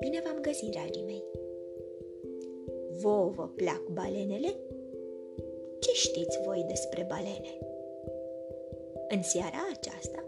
Bine 0.00 0.22
v-am 0.24 0.38
găsit, 0.40 0.70
dragii 0.70 1.02
mei! 1.04 1.24
Vouă 3.00 3.30
vă 3.30 3.48
plac 3.54 3.82
balenele? 3.92 4.54
Ce 5.78 5.90
știți 5.92 6.40
voi 6.44 6.64
despre 6.68 7.06
balene? 7.08 7.58
În 9.08 9.22
seara 9.22 9.68
aceasta, 9.72 10.24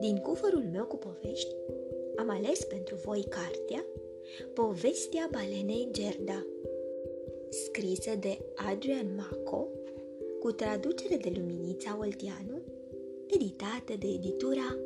din 0.00 0.16
cufărul 0.16 0.64
meu 0.72 0.84
cu 0.84 0.96
povești, 0.96 1.54
am 2.16 2.30
ales 2.30 2.64
pentru 2.64 2.94
voi 2.94 3.24
cartea 3.28 3.84
Povestea 4.54 5.28
balenei 5.30 5.88
Gerda, 5.90 6.46
scrisă 7.48 8.14
de 8.20 8.38
Adrian 8.70 9.14
Maco, 9.16 9.68
cu 10.40 10.52
traducere 10.52 11.16
de 11.16 11.32
Luminița 11.34 11.98
Olteanu, 12.00 12.59
editată 13.34 13.92
de 13.98 14.06
editura 14.06 14.76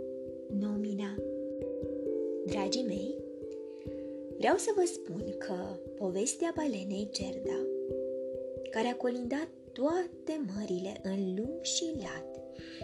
Nomina. 0.61 1.15
Dragii 2.47 2.85
mei, 2.87 3.19
vreau 4.37 4.57
să 4.57 4.71
vă 4.77 4.83
spun 4.85 5.35
că 5.39 5.55
povestea 5.97 6.53
balenei 6.57 7.09
Gerda, 7.11 7.59
care 8.71 8.87
a 8.87 8.97
colindat 8.97 9.49
toate 9.73 10.35
mările 10.55 11.01
în 11.03 11.35
lung 11.37 11.63
și 11.63 11.85
lat 11.99 12.43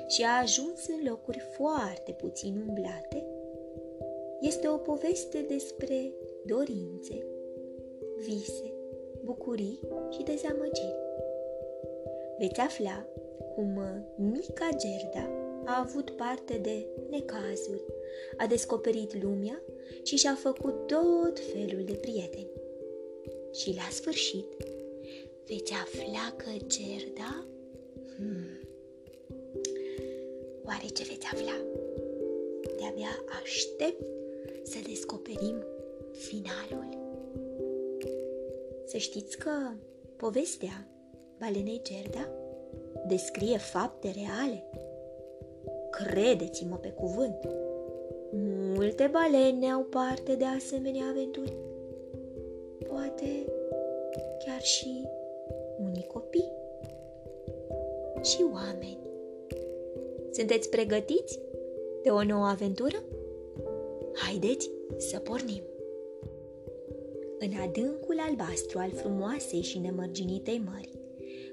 și 0.08 0.22
a 0.22 0.40
ajuns 0.40 0.86
în 0.88 1.08
locuri 1.08 1.38
foarte 1.56 2.12
puțin 2.12 2.64
umblate, 2.68 3.26
este 4.40 4.68
o 4.68 4.76
poveste 4.76 5.44
despre 5.48 6.12
dorințe, 6.44 7.26
vise, 8.16 8.72
bucurii 9.24 9.78
și 10.10 10.22
dezamăgiri. 10.22 10.98
Veți 12.38 12.60
afla 12.60 13.06
cum 13.54 13.80
mica 14.16 14.68
Gerda 14.76 15.49
a 15.70 15.78
avut 15.78 16.10
parte 16.10 16.58
de 16.62 16.86
necazuri, 17.10 17.82
a 18.36 18.46
descoperit 18.46 19.22
lumea 19.22 19.62
și 20.02 20.16
și-a 20.16 20.34
făcut 20.34 20.86
tot 20.86 21.38
felul 21.38 21.84
de 21.84 21.92
prieteni. 21.92 22.50
Și 23.52 23.74
la 23.74 23.88
sfârșit 23.90 24.46
veți 25.46 25.72
afla 25.72 26.34
că 26.36 26.50
Gerda... 26.66 27.46
Hmm, 28.16 28.60
oare 30.64 30.86
ce 30.86 31.02
veți 31.02 31.26
afla? 31.32 31.56
De-abia 32.76 33.24
aștept 33.42 34.02
să 34.62 34.78
descoperim 34.88 35.64
finalul. 36.12 36.88
Să 38.86 38.96
știți 38.96 39.38
că 39.38 39.50
povestea 40.16 40.88
balenei 41.38 41.80
Gerda 41.82 42.28
descrie 43.06 43.58
fapte 43.58 44.10
reale. 44.14 44.64
Credeți-mă 46.06 46.76
pe 46.76 46.88
cuvânt, 46.88 47.48
multe 48.74 49.10
balene 49.12 49.70
au 49.70 49.82
parte 49.82 50.34
de 50.34 50.44
asemenea 50.44 51.04
aventuri. 51.10 51.56
Poate 52.88 53.52
chiar 54.44 54.62
și 54.62 55.04
unii 55.78 56.06
copii 56.12 56.52
și 58.22 58.44
oameni. 58.52 58.98
Sunteți 60.30 60.68
pregătiți 60.68 61.38
de 62.02 62.10
o 62.10 62.24
nouă 62.24 62.46
aventură? 62.46 63.02
Haideți 64.14 64.70
să 64.96 65.18
pornim! 65.18 65.62
În 67.38 67.50
adâncul 67.68 68.20
albastru 68.28 68.78
al 68.78 68.90
frumoasei 68.90 69.60
și 69.60 69.78
nemărginitei 69.78 70.62
mări, 70.72 70.98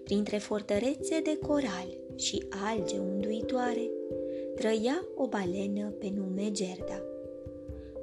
printre 0.04 0.38
fortărețe 0.38 1.22
de 1.24 1.38
coral 1.48 1.88
și 2.16 2.46
alge 2.68 2.98
unduitoare, 2.98 3.90
trăia 4.58 5.06
o 5.16 5.28
balenă 5.28 5.90
pe 5.90 6.12
nume 6.16 6.52
Gerda. 6.52 7.02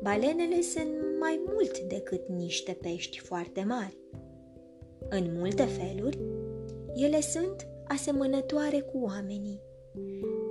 Balenele 0.02 0.60
sunt 0.60 1.18
mai 1.20 1.40
mult 1.52 1.78
decât 1.78 2.28
niște 2.28 2.72
pești 2.72 3.18
foarte 3.18 3.64
mari. 3.68 3.96
În 5.08 5.36
multe 5.38 5.62
feluri, 5.62 6.18
ele 6.94 7.20
sunt 7.20 7.66
asemănătoare 7.88 8.80
cu 8.80 8.98
oamenii, 9.02 9.60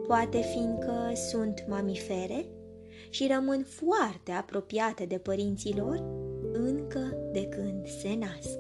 poate 0.08 0.38
fiindcă 0.38 1.12
sunt 1.30 1.66
mamifere 1.68 2.46
și 3.10 3.32
rămân 3.34 3.64
foarte 3.64 4.32
apropiate 4.32 5.06
de 5.06 5.18
părinții 5.18 5.76
lor 5.78 6.04
încă 6.54 7.18
de 7.32 7.48
când 7.48 7.88
se 7.88 8.16
nasc. 8.20 8.60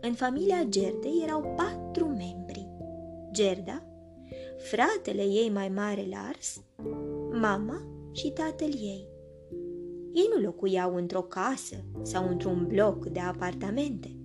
În 0.00 0.12
familia 0.12 0.62
Gerdei 0.68 1.22
erau 1.24 1.54
patru 1.56 2.06
membri. 2.06 2.68
Gerda, 3.30 3.87
fratele 4.70 5.22
ei 5.22 5.50
mai 5.50 5.68
mare 5.68 6.06
Lars, 6.10 6.62
mama 7.32 7.86
și 8.12 8.30
tatăl 8.30 8.72
ei. 8.72 9.08
Ei 10.14 10.28
nu 10.34 10.40
locuiau 10.40 10.96
într-o 10.96 11.22
casă 11.22 11.76
sau 12.02 12.28
într-un 12.28 12.66
bloc 12.66 13.06
de 13.06 13.20
apartamente. 13.20 14.16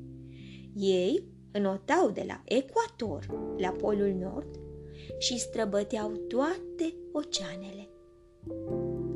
Ei 0.75 1.23
înotau 1.51 2.09
de 2.09 2.23
la 2.27 2.41
ecuator 2.45 3.25
la 3.57 3.69
polul 3.69 4.15
nord 4.19 4.59
și 5.17 5.39
străbăteau 5.39 6.11
toate 6.11 6.95
oceanele. 7.11 7.89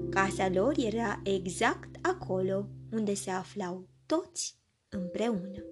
Casa 0.09 0.50
lor 0.50 0.74
era 0.78 1.22
exact 1.24 1.96
acolo 2.02 2.68
unde 2.92 3.14
se 3.14 3.30
aflau 3.30 3.88
toți 4.06 4.58
împreună. 4.90 5.64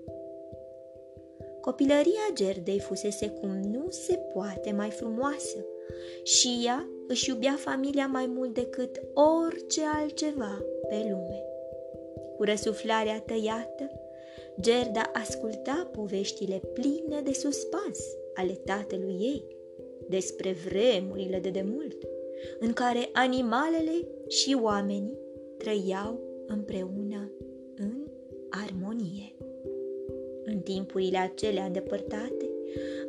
Copilăria 1.66 2.28
Gerdei 2.34 2.80
fusese 2.80 3.30
cum 3.30 3.50
nu 3.50 3.86
se 3.90 4.20
poate 4.34 4.72
mai 4.72 4.90
frumoasă 4.90 5.66
și 6.24 6.62
ea 6.66 6.90
își 7.08 7.30
iubea 7.30 7.56
familia 7.58 8.08
mai 8.08 8.26
mult 8.26 8.53
decât 8.53 9.02
orice 9.14 9.81
altceva 9.96 10.66
pe 10.90 10.96
lume. 10.96 11.44
Cu 12.38 12.44
răsuflarea 12.44 13.20
tăiată, 13.20 13.92
Gerda 14.59 15.12
asculta 15.14 15.90
poveștile 15.92 16.62
pline 16.74 17.22
de 17.24 17.34
suspans 17.34 18.00
ale 18.34 18.54
tatălui 18.54 19.18
ei 19.20 19.58
despre 20.09 20.56
vremurile 20.68 21.40
de 21.40 21.50
demult, 21.50 21.98
în 22.59 22.74
care 22.74 23.09
animalele 23.14 24.08
și 24.28 24.58
oamenii 24.62 25.18
trăiau 25.58 26.20
împreună 26.48 27.31
în 27.75 28.08
armonie. 28.50 28.84
În 30.68 30.74
timpurile 30.74 31.18
acelea 31.18 31.64
îndepărtate, 31.64 32.50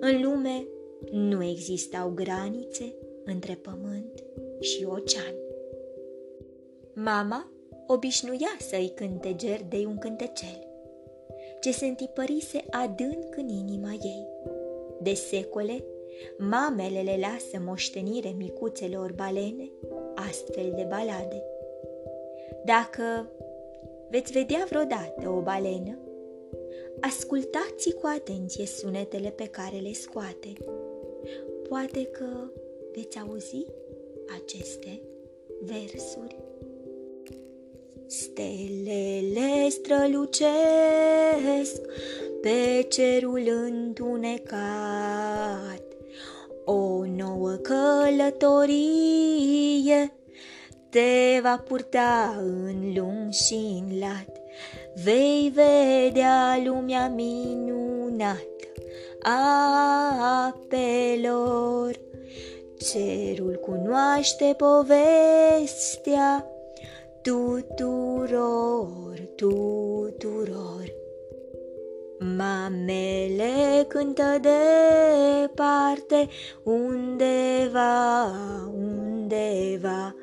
în 0.01 0.23
lume 0.23 0.67
nu 1.11 1.45
existau 1.45 2.11
granițe 2.11 2.95
între 3.25 3.55
pământ 3.55 4.25
și 4.61 4.85
ocean. 4.85 5.35
Mama 6.95 7.51
obișnuia 7.87 8.57
să-i 8.59 8.93
cânte 8.95 9.35
gerdei 9.35 9.85
un 9.85 9.99
cântecel, 9.99 10.67
ce 11.61 11.73
se 11.73 11.87
întipărise 11.87 12.65
adânc 12.71 13.37
în 13.37 13.49
inima 13.49 13.93
ei. 14.03 14.27
De 15.01 15.15
secole, 15.15 15.85
mamele 16.39 17.01
le 17.01 17.19
lasă 17.21 17.65
moștenire 17.65 18.35
micuțelor 18.37 19.13
balene 19.13 19.71
astfel 20.15 20.73
de 20.75 20.87
balade. 20.89 21.43
Dacă 22.65 23.31
veți 24.11 24.33
vedea 24.33 24.67
vreodată 24.69 25.29
o 25.29 25.41
balenă, 25.41 25.99
ascultați 27.01 27.91
cu 28.01 28.07
atenție 28.07 28.67
sunetele 28.67 29.31
pe 29.31 29.47
care 29.47 29.77
le 29.77 29.93
scoate. 29.93 30.53
Poate 31.69 32.05
că 32.05 32.51
veți 32.95 33.19
auzi 33.19 33.67
aceste 34.43 35.01
versuri. 35.61 36.37
Stelele 38.07 39.69
strălucesc 39.69 40.47
pe 42.41 42.87
cerul 42.89 43.43
întunecat, 43.67 44.63
o 46.65 47.05
nouă 47.05 47.51
călătorie 47.51 48.97
te 50.89 51.41
va 51.43 51.63
purta 51.69 52.37
în 52.39 52.93
lung 52.95 53.33
și 53.33 53.55
în 53.55 53.99
lat. 53.99 54.36
Vei 55.05 55.53
vedea 55.55 56.61
lumea 56.65 57.09
minunată 57.09 58.45
a 59.23 60.47
apelor. 60.47 62.01
Cerul 62.79 63.55
cunoaște 63.55 64.57
povestea 64.57 66.47
tuturor, 67.23 69.19
tuturor. 69.35 70.95
Mamele 72.19 73.85
cântă 73.89 74.41
departe, 74.41 76.29
undeva, 76.63 78.27
undeva, 78.75 80.15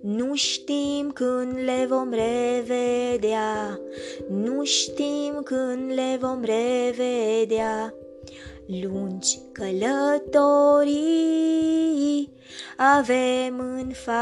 nu 0.00 0.34
știm 0.34 1.10
când 1.14 1.58
le 1.64 1.86
vom 1.88 2.10
revedea, 2.10 3.80
nu 4.28 4.64
știm 4.64 5.40
când 5.44 5.92
le 5.92 6.18
vom 6.20 6.40
revedea. 6.40 7.94
lungi 8.66 9.38
călătorii 9.52 9.90
avem 12.76 13.58
în 13.58 13.92
față, 13.92 14.16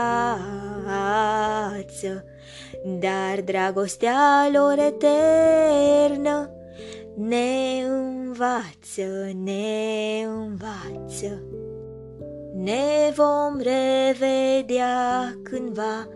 dar 3.01 3.41
dragostea 3.45 4.51
lor 4.53 4.79
eternă 4.79 6.51
ne 7.15 7.83
învață, 7.87 9.31
ne 9.45 10.27
învață. 10.27 11.43
Ne 12.58 13.12
vom 13.14 13.56
revedea 13.56 15.34
cândva 15.43 16.08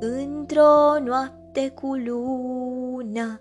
într-o 0.00 0.98
noapte 1.04 1.68
cu 1.68 1.94
lună, 1.94 3.40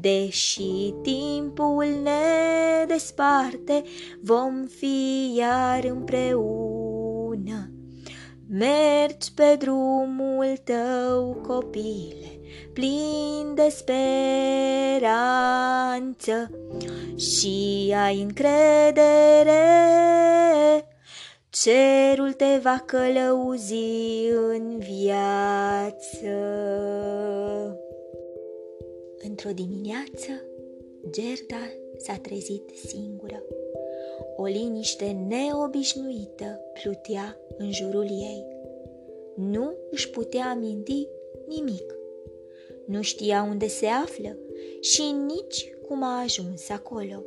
Deși 0.00 0.94
timpul 1.02 1.86
ne 2.02 2.84
desparte, 2.86 3.82
vom 4.22 4.66
fi 4.78 5.32
iar 5.36 5.84
împreună. 5.84 7.70
Mergi 8.48 9.32
pe 9.34 9.56
drumul 9.58 10.54
tău, 10.64 11.40
copile, 11.46 12.40
plin 12.72 13.54
de 13.54 13.68
speranță 13.68 14.10
și 17.16 17.94
ai 18.04 18.22
încredere. 18.22 19.60
Cerul 21.62 22.32
te 22.32 22.58
va 22.62 22.84
călăuzi 22.86 23.74
în 24.52 24.78
viață. 24.78 26.34
Într-o 29.28 29.50
dimineață, 29.54 30.46
Gerda 31.10 31.70
s-a 31.96 32.18
trezit 32.22 32.70
singură. 32.86 33.44
O 34.36 34.44
liniște 34.44 35.24
neobișnuită 35.28 36.60
plutea 36.82 37.40
în 37.56 37.72
jurul 37.72 38.06
ei. 38.06 38.46
Nu 39.36 39.74
își 39.90 40.10
putea 40.10 40.44
aminti 40.44 41.08
nimic. 41.48 41.94
Nu 42.86 43.02
știa 43.02 43.46
unde 43.50 43.66
se 43.66 43.86
află 43.86 44.38
și 44.80 45.02
nici 45.02 45.74
cum 45.88 46.02
a 46.02 46.20
ajuns 46.22 46.68
acolo. 46.68 47.24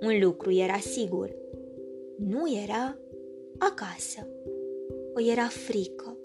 Un 0.00 0.20
lucru 0.20 0.52
era 0.52 0.78
sigur. 0.78 1.36
Nu 2.16 2.62
era 2.62 2.96
acasă. 3.70 4.28
O 5.14 5.20
era 5.30 5.48
frică. 5.48 6.16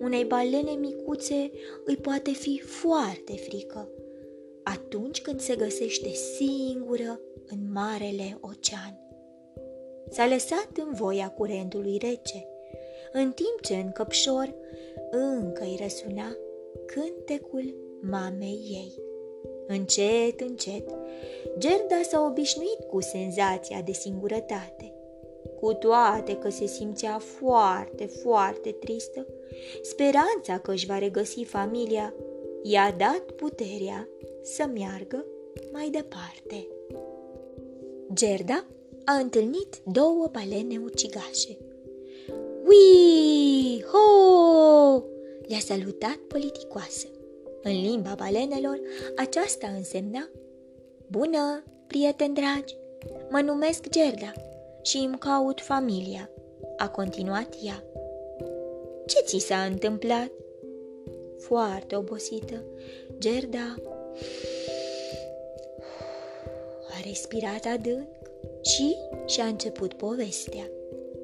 Unei 0.00 0.24
balene 0.24 0.70
micuțe 0.70 1.50
îi 1.84 1.96
poate 1.96 2.30
fi 2.30 2.60
foarte 2.60 3.32
frică 3.32 3.88
atunci 4.62 5.22
când 5.22 5.40
se 5.40 5.56
găsește 5.56 6.08
singură 6.08 7.20
în 7.46 7.58
marele 7.72 8.38
ocean. 8.40 9.00
S-a 10.10 10.26
lăsat 10.26 10.68
în 10.76 10.92
voia 10.92 11.28
curentului 11.28 11.98
rece, 12.00 12.46
în 13.12 13.32
timp 13.32 13.60
ce 13.60 13.74
în 13.74 13.92
căpșor 13.92 14.54
încă 15.10 15.62
îi 15.62 15.78
răsuna 15.82 16.36
cântecul 16.86 17.74
mamei 18.00 18.60
ei. 18.70 18.94
Încet, 19.66 20.40
încet, 20.40 20.88
Gerda 21.58 22.02
s-a 22.02 22.24
obișnuit 22.24 22.84
cu 22.88 23.00
senzația 23.00 23.80
de 23.80 23.92
singurătate. 23.92 24.87
Cu 25.60 25.72
toate 25.72 26.36
că 26.36 26.50
se 26.50 26.66
simțea 26.66 27.18
foarte, 27.18 28.06
foarte 28.06 28.70
tristă, 28.70 29.26
speranța 29.82 30.58
că 30.62 30.72
își 30.72 30.86
va 30.86 30.98
regăsi 30.98 31.44
familia 31.44 32.14
i-a 32.62 32.94
dat 32.98 33.20
puterea 33.20 34.08
să 34.42 34.66
meargă 34.74 35.24
mai 35.72 35.88
departe. 35.90 36.66
Gerda 38.12 38.64
a 39.04 39.12
întâlnit 39.12 39.76
două 39.84 40.28
balene 40.32 40.80
ucigașe. 40.84 41.56
Ui, 42.66 43.82
ho! 43.82 45.02
Le-a 45.46 45.58
salutat 45.58 46.16
politicoasă. 46.16 47.06
În 47.62 47.72
limba 47.72 48.14
balenelor, 48.16 48.80
aceasta 49.16 49.66
însemna 49.76 50.28
Bună, 51.06 51.64
prieteni 51.86 52.34
dragi, 52.34 52.76
mă 53.30 53.40
numesc 53.40 53.88
Gerda 53.88 54.32
și 54.82 54.96
îmi 54.96 55.18
caut 55.18 55.60
familia, 55.60 56.30
a 56.76 56.88
continuat 56.88 57.48
ea. 57.62 57.84
Ce 59.06 59.20
ți 59.20 59.38
s-a 59.38 59.64
întâmplat? 59.64 60.30
Foarte 61.38 61.96
obosită, 61.96 62.64
Gerda 63.18 63.74
a 66.90 67.00
respirat 67.04 67.64
adânc 67.74 68.06
și 68.62 68.96
și-a 69.26 69.44
început 69.44 69.94
povestea. 69.94 70.70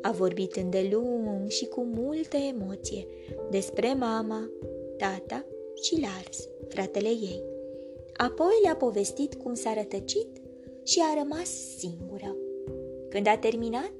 A 0.02 0.10
vorbit 0.10 0.56
îndelung 0.56 1.48
și 1.48 1.66
cu 1.66 1.84
multă 1.84 2.36
emoție 2.36 3.06
despre 3.50 3.94
mama, 3.98 4.50
tata 4.96 5.44
și 5.82 6.00
Lars, 6.00 6.48
fratele 6.68 7.08
ei. 7.08 7.42
Apoi 8.16 8.60
le-a 8.62 8.76
povestit 8.76 9.34
cum 9.34 9.54
s-a 9.54 9.74
rătăcit 9.74 10.28
și 10.82 11.00
a 11.02 11.18
rămas 11.22 11.48
singură. 11.78 12.36
Când 13.14 13.26
a 13.26 13.36
terminat, 13.36 13.92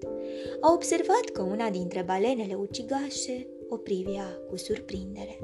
a 0.61 0.73
observat 0.73 1.25
că 1.33 1.43
una 1.43 1.71
dintre 1.71 2.03
balenele 2.03 2.55
ucigașe 2.55 3.47
o 3.69 3.77
privea 3.77 4.39
cu 4.49 4.57
surprindere. 4.57 5.39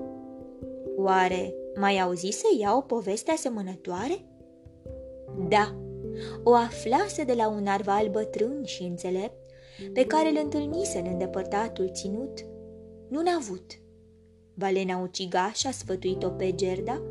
Oare 0.96 1.54
mai 1.80 2.00
auzise 2.00 2.44
ea 2.60 2.76
o 2.76 2.80
poveste 2.80 3.30
asemănătoare? 3.30 4.24
Da, 5.48 5.74
o 6.44 6.54
aflase 6.54 7.24
de 7.24 7.32
la 7.32 7.48
un 7.48 7.62
narval 7.62 8.08
bătrân 8.08 8.64
și 8.64 8.82
înțelept, 8.82 9.50
pe 9.92 10.06
care 10.06 10.28
îl 10.28 10.38
întâlnise 10.42 10.98
în 10.98 11.06
îndepărtatul 11.10 11.90
ținut. 11.92 12.44
Nu 13.08 13.22
n-a 13.22 13.36
avut. 13.36 13.70
Balena 14.54 14.98
ucigaș 14.98 15.64
a 15.64 15.70
sfătuit-o 15.70 16.28
pe 16.28 16.52
Gerda 16.54 17.02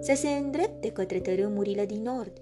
să 0.00 0.12
se 0.14 0.28
îndrepte 0.28 0.90
către 0.90 1.20
tărâmurile 1.20 1.86
din 1.86 2.02
nord, 2.02 2.32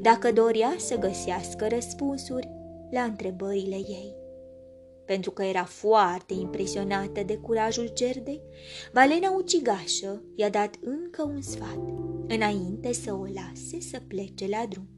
dacă 0.00 0.32
dorea 0.32 0.74
să 0.78 0.96
găsească 0.96 1.66
răspunsuri 1.68 2.60
la 2.92 3.02
întrebările 3.02 3.76
ei 3.76 4.20
pentru 5.04 5.30
că 5.30 5.42
era 5.42 5.64
foarte 5.64 6.34
impresionată 6.34 7.22
de 7.22 7.36
curajul 7.36 7.86
cerdei, 7.86 8.40
balena 8.92 9.30
ucigașă 9.30 10.22
i-a 10.34 10.48
dat 10.48 10.74
încă 10.80 11.22
un 11.22 11.42
sfat, 11.42 11.78
înainte 12.28 12.92
să 12.92 13.12
o 13.12 13.24
lase 13.24 13.80
să 13.80 14.00
plece 14.08 14.48
la 14.48 14.66
drum. 14.68 14.88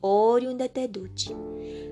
Oriunde 0.00 0.64
te 0.64 0.86
duci, 0.86 1.30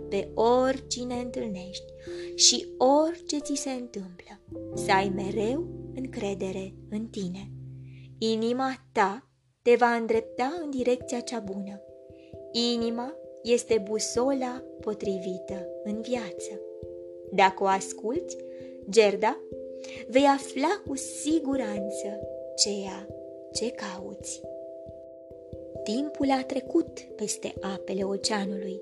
pe 0.09 0.31
oricine 0.35 1.15
întâlnești 1.15 1.93
și 2.35 2.67
orice 2.79 3.39
ți 3.39 3.55
se 3.55 3.71
întâmplă, 3.71 4.41
să 4.75 4.93
ai 4.93 5.09
mereu 5.09 5.69
încredere 5.95 6.75
în 6.91 7.07
tine. 7.07 7.51
Inima 8.19 8.89
ta 8.93 9.31
te 9.63 9.75
va 9.79 9.95
îndrepta 9.95 10.53
în 10.65 10.71
direcția 10.71 11.21
cea 11.21 11.39
bună. 11.39 11.81
Inima 12.73 13.15
este 13.43 13.83
busola 13.89 14.63
potrivită 14.81 15.67
în 15.85 16.01
viață. 16.01 16.61
Dacă 17.33 17.63
o 17.63 17.67
asculți, 17.67 18.37
Gerda, 18.91 19.41
vei 20.09 20.25
afla 20.25 20.83
cu 20.87 20.97
siguranță 20.97 22.21
ceea 22.57 23.07
ce 23.53 23.71
cauți. 23.71 24.41
Timpul 25.85 26.31
a 26.31 26.45
trecut 26.45 27.01
peste 27.17 27.55
apele 27.61 28.03
oceanului. 28.03 28.81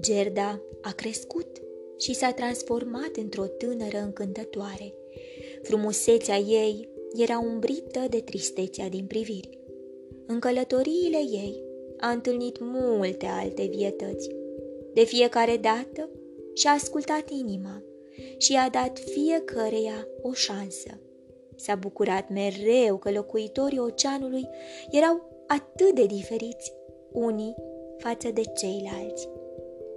Gerda 0.00 0.62
a 0.82 0.92
crescut 0.92 1.62
și 1.98 2.14
s-a 2.14 2.32
transformat 2.32 3.16
într-o 3.16 3.46
tânără 3.46 3.98
încântătoare. 3.98 4.94
Frumusețea 5.62 6.36
ei 6.36 6.88
era 7.16 7.38
umbrită 7.38 8.00
de 8.10 8.20
tristețea 8.20 8.88
din 8.88 9.06
priviri. 9.06 9.58
În 10.26 10.38
călătoriile 10.38 11.18
ei 11.18 11.63
a 12.04 12.10
întâlnit 12.10 12.56
multe 12.60 13.26
alte 13.26 13.64
vietăți. 13.64 14.28
De 14.92 15.04
fiecare 15.04 15.56
dată 15.56 16.10
și-a 16.54 16.70
ascultat 16.70 17.30
inima 17.30 17.82
și 18.38 18.52
i-a 18.52 18.68
dat 18.72 18.98
fiecăreia 18.98 20.08
o 20.22 20.32
șansă. 20.32 21.00
S-a 21.56 21.74
bucurat 21.74 22.28
mereu 22.28 22.96
că 22.96 23.10
locuitorii 23.10 23.78
oceanului 23.78 24.48
erau 24.90 25.44
atât 25.46 25.94
de 25.94 26.06
diferiți 26.06 26.72
unii 27.12 27.54
față 27.98 28.30
de 28.30 28.42
ceilalți. 28.56 29.28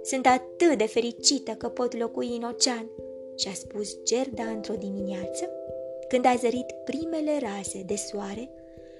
Sunt 0.02 0.26
atât 0.26 0.78
de 0.78 0.86
fericită 0.86 1.52
că 1.52 1.68
pot 1.68 1.96
locui 1.96 2.36
în 2.36 2.42
ocean, 2.42 2.90
și-a 3.36 3.52
spus 3.54 4.02
Gerda 4.02 4.44
într-o 4.44 4.74
dimineață, 4.74 5.50
când 6.08 6.24
a 6.26 6.34
zărit 6.38 6.72
primele 6.84 7.38
raze 7.40 7.82
de 7.86 7.96
soare 7.96 8.50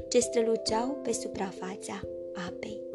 ce 0.08 0.18
străluceau 0.18 0.98
pe 1.02 1.12
suprafața 1.12 2.00
apei. 2.48 2.87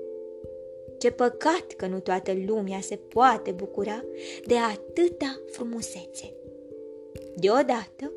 Ce 1.04 1.12
păcat 1.12 1.66
că 1.78 1.88
nu 1.88 2.00
toată 2.00 2.34
lumea 2.46 2.80
se 2.82 2.96
poate 2.96 3.52
bucura 3.52 4.04
de 4.46 4.56
atâta 4.56 5.42
frumusețe. 5.52 6.34
Deodată, 7.36 8.12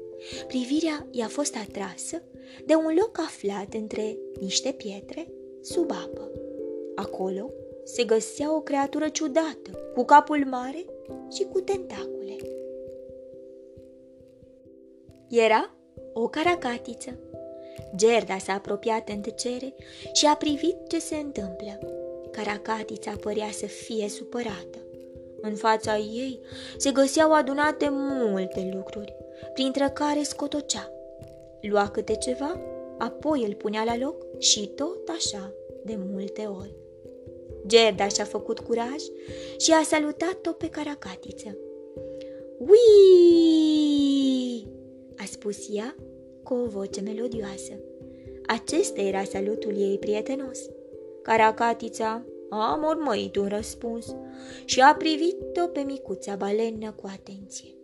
privirea 0.46 1.06
i-a 1.10 1.26
fost 1.26 1.56
atrasă 1.56 2.22
de 2.66 2.74
un 2.74 2.94
loc 2.98 3.18
aflat 3.18 3.74
între 3.74 4.18
niște 4.40 4.72
pietre 4.72 5.28
sub 5.60 5.90
apă. 5.90 6.30
Acolo 6.94 7.50
se 7.84 8.04
găsea 8.04 8.54
o 8.54 8.60
creatură 8.60 9.08
ciudată, 9.08 9.70
cu 9.94 10.04
capul 10.04 10.44
mare 10.44 10.84
și 11.36 11.44
cu 11.52 11.60
tentacule. 11.60 12.36
Era 15.28 15.76
o 16.12 16.28
caracatiță. 16.28 17.18
Gerda 17.96 18.38
s-a 18.38 18.52
apropiat 18.52 19.08
în 19.08 19.20
tăcere 19.20 19.74
și 20.12 20.26
a 20.26 20.36
privit 20.36 20.76
ce 20.88 20.98
se 20.98 21.16
întâmplă. 21.16 22.04
Caracatița 22.36 23.12
părea 23.20 23.50
să 23.50 23.66
fie 23.66 24.08
supărată. 24.08 24.78
În 25.40 25.54
fața 25.54 25.96
ei 25.96 26.40
se 26.76 26.90
găseau 26.90 27.32
adunate 27.32 27.88
multe 27.90 28.70
lucruri, 28.74 29.14
printre 29.54 29.90
care 29.94 30.22
scotocea. 30.22 30.90
Lua 31.60 31.88
câte 31.88 32.16
ceva, 32.16 32.60
apoi 32.98 33.44
îl 33.46 33.54
punea 33.54 33.84
la 33.84 33.96
loc 33.96 34.40
și 34.40 34.66
tot 34.66 35.08
așa 35.08 35.52
de 35.84 35.98
multe 36.12 36.42
ori. 36.42 36.74
Gerda 37.66 38.08
și-a 38.08 38.24
făcut 38.24 38.60
curaj 38.60 39.02
și 39.56 39.72
a 39.72 39.82
salutat-o 39.82 40.52
pe 40.52 40.68
caracatiță. 40.68 41.58
Ui! 42.58 43.46
a 45.16 45.24
spus 45.30 45.56
ea 45.72 45.96
cu 46.42 46.54
o 46.54 46.66
voce 46.66 47.00
melodioasă. 47.00 47.72
Acesta 48.46 49.00
era 49.00 49.24
salutul 49.24 49.76
ei 49.76 49.98
prietenos. 49.98 50.58
Caracatița 51.26 52.22
a 52.50 52.78
mormăit 52.80 53.36
un 53.36 53.46
răspuns 53.46 54.14
și 54.64 54.80
a 54.80 54.94
privit-o 54.94 55.66
pe 55.72 55.80
micuța 55.80 56.36
balenă 56.36 56.90
cu 56.90 57.06
atenție. 57.12 57.74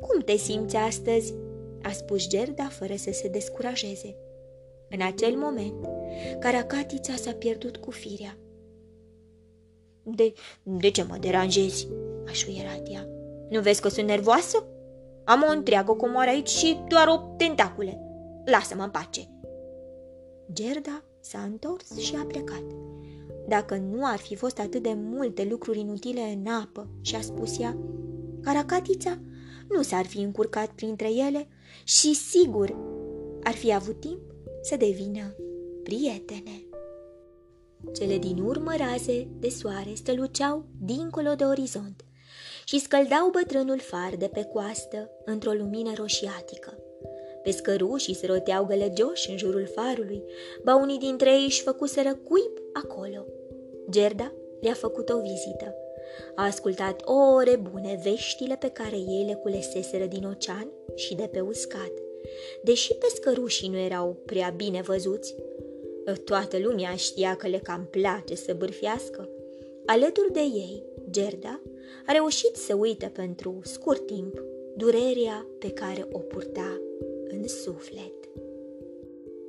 Cum 0.00 0.20
te 0.20 0.36
simți 0.36 0.76
astăzi?" 0.76 1.34
a 1.82 1.90
spus 1.90 2.28
Gerda 2.28 2.64
fără 2.64 2.94
să 2.96 3.10
se 3.12 3.28
descurajeze. 3.28 4.16
În 4.90 5.00
acel 5.02 5.36
moment, 5.36 5.88
caracatița 6.38 7.14
s-a 7.14 7.32
pierdut 7.32 7.76
cu 7.76 7.90
firea. 7.90 8.38
De, 10.02 10.32
de 10.62 10.90
ce 10.90 11.02
mă 11.02 11.16
deranjezi?" 11.20 11.88
a 12.26 12.32
șuierat 12.32 12.88
ea. 12.90 13.08
Nu 13.50 13.60
vezi 13.60 13.80
că 13.80 13.88
sunt 13.88 14.06
nervoasă? 14.06 14.66
Am 15.24 15.44
o 15.48 15.52
întreagă 15.52 15.92
comoară 15.92 16.30
aici 16.30 16.48
și 16.48 16.80
doar 16.88 17.08
o 17.08 17.34
tentacule. 17.36 18.00
Lasă-mă 18.44 18.82
în 18.82 18.90
pace!" 18.90 19.28
Gerda 20.52 21.02
s-a 21.20 21.40
întors 21.40 21.96
și 21.96 22.14
a 22.14 22.24
plecat. 22.24 22.64
Dacă 23.48 23.76
nu 23.76 24.06
ar 24.06 24.18
fi 24.18 24.34
fost 24.34 24.58
atât 24.58 24.82
de 24.82 24.92
multe 24.96 25.46
lucruri 25.50 25.78
inutile 25.78 26.20
în 26.20 26.46
apă, 26.46 26.88
și-a 27.00 27.20
spus 27.20 27.58
ea, 27.58 27.78
caracatița 28.42 29.18
nu 29.68 29.82
s-ar 29.82 30.06
fi 30.06 30.18
încurcat 30.18 30.70
printre 30.70 31.12
ele 31.12 31.48
și 31.84 32.14
sigur 32.14 32.76
ar 33.42 33.52
fi 33.52 33.74
avut 33.74 34.00
timp 34.00 34.20
să 34.62 34.76
devină 34.76 35.34
prietene. 35.82 36.62
Cele 37.94 38.18
din 38.18 38.38
urmă 38.38 38.74
raze 38.76 39.28
de 39.38 39.48
soare 39.48 39.92
străluceau 39.94 40.64
dincolo 40.80 41.34
de 41.34 41.44
orizont 41.44 42.04
și 42.64 42.80
scăldau 42.80 43.30
bătrânul 43.30 43.80
far 43.80 44.14
de 44.18 44.26
pe 44.26 44.44
coastă 44.44 45.10
într-o 45.24 45.52
lumină 45.52 45.92
roșiatică. 45.96 46.78
Pescărușii 47.42 48.14
se 48.14 48.26
roteau 48.26 48.64
gălăgioși 48.64 49.30
în 49.30 49.36
jurul 49.36 49.68
farului, 49.74 50.22
ba 50.62 50.76
unii 50.76 50.98
dintre 50.98 51.30
ei 51.30 51.44
își 51.44 51.62
făcuseră 51.62 52.18
cuib 52.24 52.52
acolo. 52.72 53.26
Gerda 53.90 54.32
le-a 54.60 54.72
făcut 54.72 55.08
o 55.08 55.20
vizită. 55.20 55.74
A 56.34 56.44
ascultat 56.44 57.02
ore 57.04 57.56
bune 57.56 58.00
veștile 58.02 58.56
pe 58.56 58.68
care 58.68 58.96
ei 58.96 59.24
le 59.26 59.34
culeseseră 59.34 60.04
din 60.04 60.24
ocean 60.24 60.72
și 60.94 61.14
de 61.14 61.28
pe 61.32 61.40
uscat. 61.40 61.92
Deși 62.62 62.94
pescărușii 62.94 63.68
nu 63.68 63.78
erau 63.78 64.16
prea 64.24 64.52
bine 64.56 64.80
văzuți, 64.80 65.34
toată 66.24 66.58
lumea 66.58 66.94
știa 66.96 67.36
că 67.36 67.48
le 67.48 67.58
cam 67.58 67.88
place 67.90 68.34
să 68.34 68.54
bârfiască. 68.54 69.28
Alături 69.86 70.32
de 70.32 70.40
ei, 70.40 70.82
Gerda 71.10 71.60
a 72.06 72.12
reușit 72.12 72.56
să 72.56 72.74
uite 72.74 73.10
pentru 73.14 73.60
scurt 73.62 74.06
timp 74.06 74.42
durerea 74.76 75.46
pe 75.58 75.70
care 75.70 76.08
o 76.12 76.18
purta 76.18 76.80
în 77.28 77.48
suflet. 77.48 78.12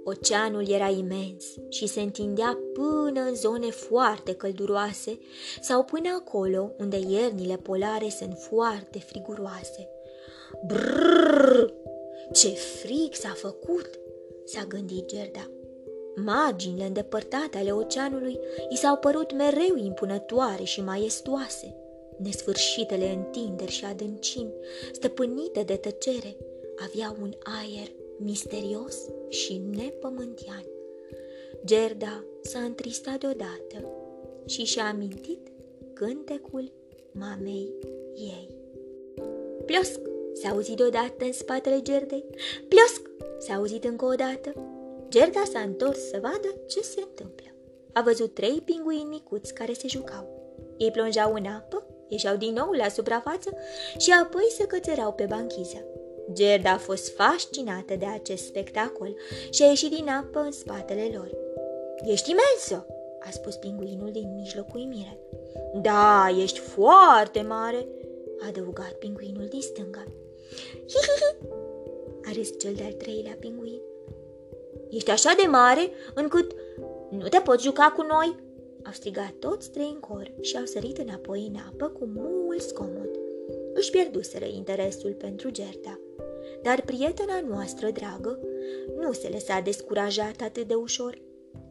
Oceanul 0.03 0.69
era 0.69 0.89
imens 0.89 1.45
și 1.69 1.87
se 1.87 2.01
întindea 2.01 2.59
până 2.73 3.21
în 3.21 3.35
zone 3.35 3.69
foarte 3.69 4.33
călduroase 4.35 5.19
sau 5.61 5.83
până 5.83 6.09
acolo 6.19 6.71
unde 6.79 6.97
iernile 6.97 7.55
polare 7.55 8.09
sunt 8.09 8.37
foarte 8.37 8.99
friguroase. 8.99 9.89
Brrr! 10.65 11.73
Ce 12.31 12.47
frig 12.47 13.13
s-a 13.13 13.33
făcut! 13.35 13.89
s-a 14.45 14.65
gândit 14.67 15.05
Gerda. 15.07 15.49
Marginile 16.15 16.85
îndepărtate 16.85 17.57
ale 17.57 17.71
oceanului 17.71 18.39
i 18.69 18.77
s-au 18.77 18.97
părut 18.97 19.33
mereu 19.33 19.75
impunătoare 19.75 20.63
și 20.63 20.81
maestoase. 20.81 21.75
Nesfârșitele 22.17 23.09
întinderi 23.09 23.71
și 23.71 23.85
adâncimi, 23.85 24.53
stăpânite 24.91 25.61
de 25.63 25.75
tăcere, 25.75 26.37
aveau 26.83 27.15
un 27.21 27.33
aer 27.43 27.91
misterios 28.17 28.97
și 29.29 29.57
nepământian. 29.57 30.63
Gerda 31.65 32.23
s-a 32.41 32.59
întristat 32.59 33.19
deodată 33.19 33.91
și 34.45 34.63
și-a 34.63 34.87
amintit 34.87 35.47
cântecul 35.93 36.71
mamei 37.11 37.73
ei. 38.15 38.49
Pliosc! 39.65 39.99
S-a 40.33 40.49
auzit 40.49 40.75
deodată 40.75 41.25
în 41.25 41.33
spatele 41.33 41.81
Gerdei. 41.81 42.25
Pliosc! 42.67 43.01
S-a 43.37 43.53
auzit 43.53 43.83
încă 43.83 44.05
o 44.05 44.13
dată. 44.13 44.53
Gerda 45.09 45.43
s-a 45.51 45.59
întors 45.59 46.09
să 46.09 46.19
vadă 46.21 46.55
ce 46.67 46.81
se 46.81 47.01
întâmplă. 47.01 47.47
A 47.93 48.01
văzut 48.01 48.33
trei 48.33 48.61
pinguini 48.65 49.03
micuți 49.03 49.53
care 49.53 49.73
se 49.73 49.87
jucau. 49.87 50.27
Ei 50.77 50.91
plonjau 50.91 51.33
în 51.33 51.45
apă, 51.45 51.85
ieșeau 52.07 52.35
din 52.35 52.53
nou 52.53 52.71
la 52.71 52.89
suprafață 52.89 53.53
și 53.97 54.11
apoi 54.23 54.47
se 54.57 54.67
cățerau 54.67 55.13
pe 55.13 55.25
banchiză. 55.25 55.85
Gerda 56.31 56.71
a 56.71 56.77
fost 56.77 57.15
fascinată 57.15 57.95
de 57.95 58.05
acest 58.05 58.45
spectacol 58.45 59.15
și 59.49 59.63
a 59.63 59.65
ieșit 59.65 59.91
din 59.91 60.07
apă 60.09 60.39
în 60.39 60.51
spatele 60.51 61.11
lor. 61.13 61.29
Ești 62.03 62.29
imensă!" 62.29 62.85
a 63.19 63.29
spus 63.31 63.55
pinguinul 63.55 64.11
din 64.11 64.35
mijlocul 64.35 64.79
uimire. 64.79 65.19
Da, 65.81 66.35
ești 66.41 66.59
foarte 66.59 67.41
mare!" 67.41 67.87
a 68.41 68.47
adăugat 68.47 68.91
pinguinul 68.91 69.45
din 69.45 69.61
stânga. 69.61 70.03
Hi-hi-hi! 70.87 71.47
a 72.25 72.31
râs 72.33 72.59
cel 72.59 72.73
de-al 72.73 72.91
treilea 72.91 73.37
pinguin. 73.39 73.81
Ești 74.89 75.11
așa 75.11 75.33
de 75.41 75.47
mare 75.47 75.89
încât 76.13 76.51
nu 77.09 77.27
te 77.27 77.39
poți 77.39 77.63
juca 77.63 77.93
cu 77.95 78.01
noi?" 78.01 78.47
Au 78.85 78.91
strigat 78.91 79.31
toți 79.39 79.69
trei 79.69 79.91
în 79.93 79.99
cor 79.99 80.31
și 80.41 80.57
au 80.57 80.65
sărit 80.65 80.97
înapoi 80.97 81.51
în 81.53 81.59
apă 81.67 81.87
cu 81.87 82.09
mult 82.15 82.61
scomod. 82.61 83.09
Își 83.73 83.89
pierduseră 83.91 84.45
interesul 84.45 85.13
pentru 85.13 85.49
Gerda. 85.49 85.99
Dar 86.61 86.81
prietena 86.81 87.41
noastră 87.47 87.89
dragă 87.89 88.39
nu 88.99 89.11
se 89.11 89.29
lăsa 89.29 89.59
descurajat 89.59 90.41
atât 90.41 90.67
de 90.67 90.73
ușor. 90.73 91.21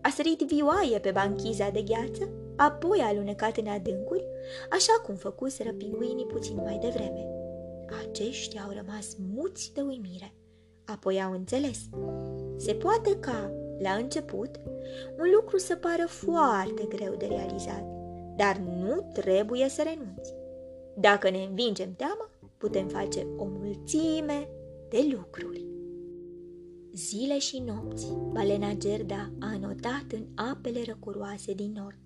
A 0.03 0.09
sărit 0.09 0.41
vioaie 0.41 0.99
pe 0.99 1.11
banchiza 1.11 1.71
de 1.71 1.83
gheață, 1.83 2.31
apoi 2.57 2.99
a 2.99 3.07
alunecat 3.07 3.57
în 3.57 3.67
adâncuri, 3.67 4.25
așa 4.71 4.93
cum 5.07 5.15
făcuseră 5.15 5.73
pinguinii 5.73 6.27
puțin 6.27 6.57
mai 6.57 6.79
devreme. 6.83 7.27
Aceștia 8.07 8.63
au 8.63 8.73
rămas 8.77 9.17
muți 9.35 9.73
de 9.75 9.81
uimire. 9.81 10.35
Apoi 10.85 11.23
au 11.23 11.33
înțeles. 11.33 11.79
Se 12.57 12.75
poate 12.75 13.17
ca, 13.17 13.53
la 13.79 13.91
început, 13.91 14.61
un 15.19 15.31
lucru 15.35 15.59
să 15.59 15.75
pară 15.77 16.07
foarte 16.07 16.85
greu 16.89 17.15
de 17.15 17.27
realizat, 17.27 17.85
dar 18.37 18.57
nu 18.57 19.11
trebuie 19.13 19.69
să 19.69 19.83
renunți. 19.83 20.35
Dacă 20.97 21.31
ne 21.31 21.43
învingem 21.43 21.95
teama, 21.97 22.31
putem 22.57 22.89
face 22.89 23.27
o 23.37 23.45
mulțime 23.45 24.49
de 24.89 25.09
lucruri. 25.11 25.67
Zile 26.93 27.39
și 27.39 27.59
nopți, 27.59 28.07
balena 28.33 28.73
Gerda 28.73 29.31
a 29.41 29.47
anotat 29.47 30.05
în 30.13 30.27
apele 30.35 30.83
răcuroase 30.87 31.53
din 31.55 31.73
nord. 31.73 31.99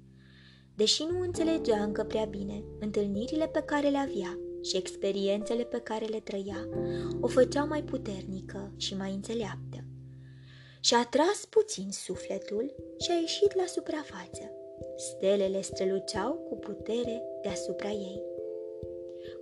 Deși 0.75 1.03
nu 1.11 1.21
înțelegea 1.21 1.83
încă 1.83 2.05
prea 2.05 2.25
bine 2.25 2.65
întâlnirile 2.81 3.49
pe 3.49 3.63
care 3.63 3.89
le 3.89 3.97
avea 3.97 4.39
și 4.63 4.77
experiențele 4.77 5.65
pe 5.65 5.79
care 5.79 6.05
le 6.05 6.21
trăia, 6.21 6.69
o 7.21 7.27
făceau 7.27 7.67
mai 7.67 7.83
puternică 7.83 8.73
și 8.77 8.97
mai 8.97 9.13
înțeleaptă. 9.13 9.85
Și-a 10.81 11.07
tras 11.11 11.45
puțin 11.51 11.91
sufletul 11.91 12.75
și 12.99 13.11
a 13.11 13.15
ieșit 13.15 13.55
la 13.55 13.65
suprafață. 13.67 14.51
Stelele 14.97 15.61
străluceau 15.61 16.33
cu 16.33 16.57
putere 16.57 17.23
deasupra 17.43 17.91
ei. 17.91 18.23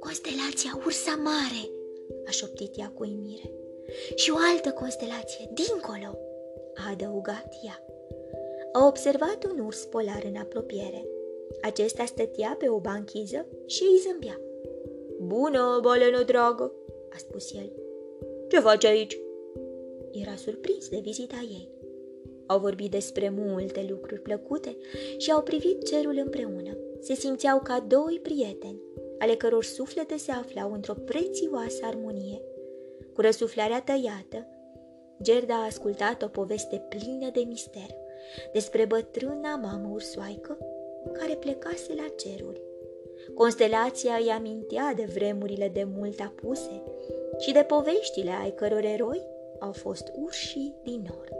Constelația 0.00 0.80
Ursa 0.84 1.14
Mare!" 1.14 1.79
A 2.26 2.30
șoptit 2.30 2.78
ea 2.78 2.92
cu 2.94 3.04
imire. 3.04 3.52
Și 4.14 4.30
o 4.30 4.36
altă 4.52 4.70
constelație, 4.70 5.50
dincolo, 5.54 6.18
a 6.74 6.90
adăugat 6.90 7.48
ea. 7.64 7.84
A 8.72 8.86
observat 8.86 9.44
un 9.52 9.58
urs 9.58 9.84
polar 9.84 10.22
în 10.24 10.36
apropiere. 10.36 11.08
Acesta 11.60 12.04
stătea 12.04 12.56
pe 12.58 12.68
o 12.68 12.78
banchiză 12.80 13.46
și 13.66 13.82
îi 13.82 13.98
zâmbea. 13.98 14.40
Bună, 15.20 15.78
balenă 15.82 16.22
dragă, 16.22 16.72
a 17.10 17.16
spus 17.16 17.52
el. 17.52 17.72
Ce 18.48 18.60
faci 18.60 18.84
aici? 18.84 19.18
Era 20.10 20.36
surprins 20.36 20.88
de 20.88 20.98
vizita 21.02 21.46
ei. 21.50 21.68
Au 22.46 22.58
vorbit 22.58 22.90
despre 22.90 23.32
multe 23.36 23.86
lucruri 23.88 24.20
plăcute 24.20 24.76
și 25.16 25.30
au 25.30 25.42
privit 25.42 25.82
cerul 25.82 26.20
împreună. 26.24 26.76
se 27.00 27.14
simțeau 27.14 27.60
ca 27.62 27.84
doi 27.88 28.20
prieteni, 28.22 28.82
ale 29.20 29.34
căror 29.34 29.64
suflete 29.64 30.16
se 30.16 30.30
aflau 30.30 30.72
într-o 30.72 30.94
prețioasă 30.94 31.80
armonie. 31.82 32.42
Cu 33.14 33.20
răsuflarea 33.20 33.82
tăiată, 33.82 34.46
Gerda 35.22 35.54
a 35.54 35.64
ascultat 35.64 36.22
o 36.22 36.26
poveste 36.26 36.86
plină 36.88 37.30
de 37.32 37.40
mister 37.40 37.88
despre 38.52 38.84
bătrâna 38.84 39.56
mamă 39.56 39.88
ursoaică 39.92 40.58
care 41.12 41.34
plecase 41.34 41.94
la 41.94 42.06
ceruri. 42.16 42.62
Constelația 43.34 44.14
îi 44.14 44.28
amintea 44.28 44.92
de 44.96 45.04
vremurile 45.14 45.68
de 45.68 45.86
mult 45.96 46.20
apuse 46.20 46.82
și 47.38 47.52
de 47.52 47.64
poveștile 47.66 48.30
ai 48.42 48.54
căror 48.54 48.84
eroi 48.84 49.26
au 49.58 49.72
fost 49.72 50.12
urșii 50.14 50.74
din 50.82 51.06
nord. 51.08 51.32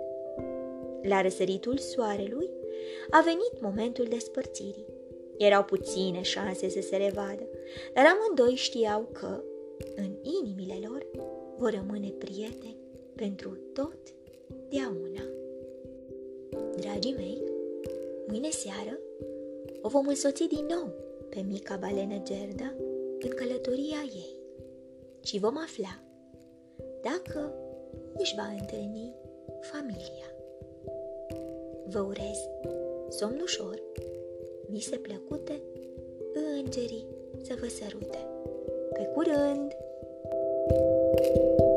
La 1.03 1.21
răsăritul 1.21 1.79
soarelui 1.79 2.51
a 3.11 3.21
venit 3.25 3.61
momentul 3.61 4.05
despărțirii. 4.05 4.87
Erau 5.41 5.65
puține 5.65 6.23
șanse 6.23 6.69
să 6.69 6.81
se 6.81 6.97
revadă, 6.97 7.49
dar 7.95 8.05
amândoi 8.07 8.55
știau 8.55 9.09
că, 9.13 9.43
în 9.97 10.17
inimile 10.23 10.79
lor, 10.89 11.07
vor 11.57 11.71
rămâne 11.71 12.09
prieteni 12.09 12.77
pentru 13.15 13.59
tot 13.73 13.99
deauna. 14.69 15.25
Dragii 16.77 17.15
mei, 17.17 17.43
mâine 18.27 18.51
seară 18.51 18.99
o 19.83 19.89
vom 19.89 20.07
însoți 20.07 20.45
din 20.45 20.67
nou 20.69 20.93
pe 21.29 21.45
mica 21.49 21.77
balenă 21.77 22.23
Gerda 22.23 22.75
în 23.21 23.29
călătoria 23.29 24.03
ei 24.15 24.37
și 25.23 25.39
vom 25.39 25.59
afla 25.59 26.03
dacă 27.03 27.55
își 28.17 28.35
va 28.35 28.57
întâlni 28.61 29.15
familia. 29.61 30.29
Vă 31.87 32.01
urez 32.01 32.39
somn 33.09 33.41
ușor, 33.43 33.83
vise 34.71 34.97
plăcute, 34.97 35.61
îngerii 36.59 37.07
să 37.43 37.57
vă 37.61 37.67
sărute. 37.69 38.19
Pe 38.93 39.03
curând! 39.15 39.73
thank 40.71 41.61
you 41.61 41.70